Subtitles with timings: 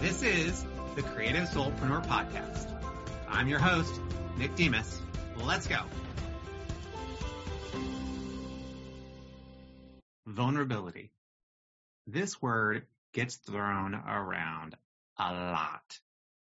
[0.00, 0.64] This is
[0.94, 2.70] the Creative Soulpreneur Podcast.
[3.28, 3.98] I'm your host,
[4.36, 5.00] Nick Demos.
[5.38, 5.78] Let's go.
[10.26, 11.12] Vulnerability.
[12.06, 14.76] This word gets thrown around
[15.18, 15.98] a lot.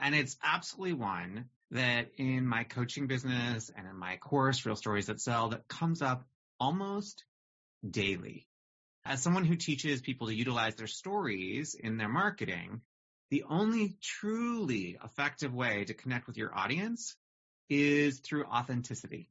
[0.00, 5.06] And it's absolutely one that in my coaching business and in my course, Real Stories
[5.06, 6.24] That Sell, that comes up
[6.58, 7.24] almost
[7.88, 8.46] daily.
[9.04, 12.80] As someone who teaches people to utilize their stories in their marketing,
[13.30, 17.16] the only truly effective way to connect with your audience
[17.68, 19.28] is through authenticity,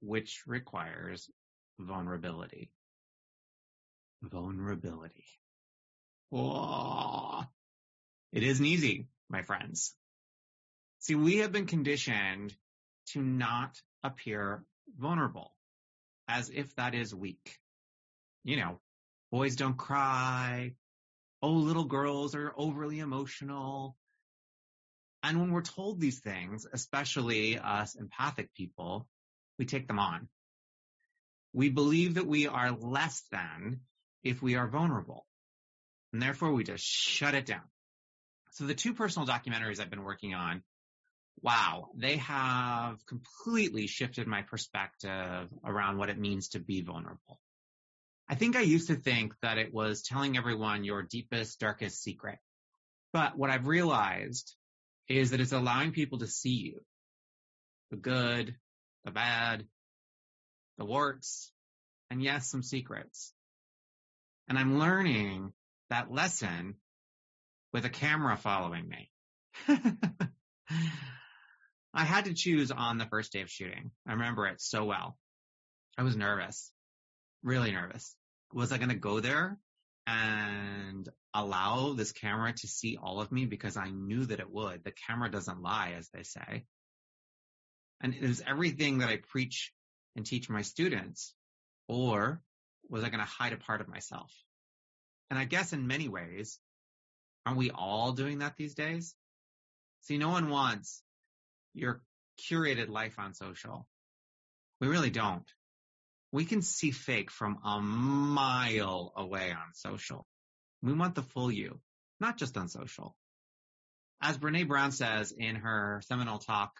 [0.00, 1.28] which requires
[1.78, 2.70] vulnerability.
[4.22, 5.24] Vulnerability.
[6.30, 7.42] Whoa.
[8.32, 9.94] It isn't easy, my friends.
[11.00, 12.54] See, we have been conditioned
[13.08, 14.64] to not appear
[14.98, 15.52] vulnerable
[16.28, 17.58] as if that is weak.
[18.44, 18.80] You know,
[19.32, 20.74] boys don't cry.
[21.42, 23.96] Oh, little girls are overly emotional.
[25.22, 29.06] And when we're told these things, especially us empathic people,
[29.58, 30.28] we take them on.
[31.52, 33.80] We believe that we are less than
[34.22, 35.26] if we are vulnerable.
[36.12, 37.68] And therefore we just shut it down.
[38.52, 40.62] So the two personal documentaries I've been working on
[41.42, 47.40] wow, they have completely shifted my perspective around what it means to be vulnerable.
[48.30, 52.38] I think I used to think that it was telling everyone your deepest, darkest secret.
[53.12, 54.54] But what I've realized
[55.08, 56.80] is that it's allowing people to see you.
[57.90, 58.54] The good,
[59.04, 59.66] the bad,
[60.78, 61.50] the warts,
[62.08, 63.34] and yes, some secrets.
[64.48, 65.52] And I'm learning
[65.88, 66.76] that lesson
[67.72, 69.10] with a camera following me.
[71.92, 73.90] I had to choose on the first day of shooting.
[74.06, 75.18] I remember it so well.
[75.98, 76.70] I was nervous,
[77.42, 78.14] really nervous.
[78.52, 79.58] Was I going to go there
[80.06, 84.82] and allow this camera to see all of me because I knew that it would.
[84.82, 86.64] The camera doesn't lie, as they say.
[88.00, 89.72] And it was everything that I preach
[90.16, 91.34] and teach my students.
[91.86, 92.40] Or
[92.88, 94.32] was I going to hide a part of myself?
[95.28, 96.58] And I guess in many ways,
[97.46, 99.14] aren't we all doing that these days?
[100.02, 101.02] See, no one wants
[101.74, 102.02] your
[102.50, 103.86] curated life on social.
[104.80, 105.48] We really don't.
[106.32, 110.26] We can see fake from a mile away on social.
[110.82, 111.80] We want the full you,
[112.20, 113.16] not just on social.
[114.22, 116.72] As Brene Brown says in her seminal talk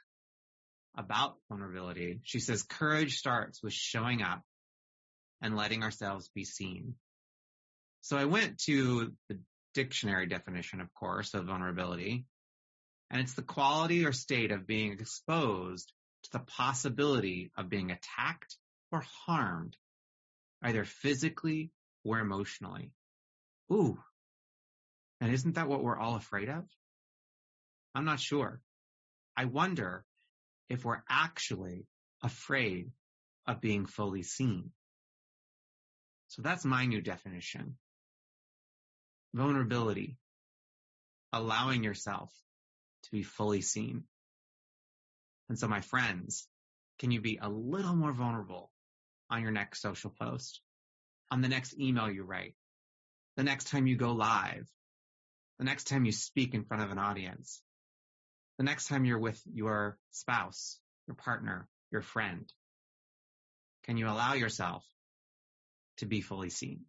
[0.97, 4.43] about vulnerability, she says courage starts with showing up
[5.43, 6.95] and letting ourselves be seen.
[8.03, 9.39] So I went to the
[9.75, 12.25] dictionary definition, of course, of vulnerability,
[13.11, 15.93] and it's the quality or state of being exposed
[16.25, 18.57] to the possibility of being attacked
[18.93, 19.77] or harmed,
[20.63, 21.71] either physically
[22.05, 22.93] or emotionally.
[23.73, 23.99] Ooh.
[25.21, 26.65] And isn't that what we're all afraid of?
[27.95, 28.61] I'm not sure.
[29.37, 30.05] I wonder
[30.69, 31.87] if we're actually
[32.23, 32.91] afraid
[33.47, 34.71] of being fully seen.
[36.29, 37.77] So that's my new definition.
[39.35, 40.17] Vulnerability.
[41.33, 42.33] Allowing yourself
[43.05, 44.05] to be fully seen.
[45.49, 46.47] And so my friends,
[46.99, 48.70] can you be a little more vulnerable
[49.31, 50.61] on your next social post,
[51.31, 52.55] on the next email you write,
[53.37, 54.69] the next time you go live,
[55.59, 57.63] the next time you speak in front of an audience,
[58.59, 62.53] the next time you're with your spouse, your partner, your friend?
[63.85, 64.85] Can you allow yourself
[65.99, 66.85] to be fully seen?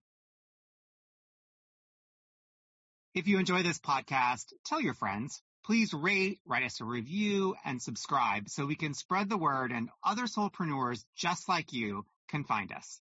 [3.14, 5.42] If you enjoy this podcast, tell your friends.
[5.66, 9.90] Please rate, write us a review, and subscribe so we can spread the word and
[10.04, 13.02] other solopreneurs just like you can find us.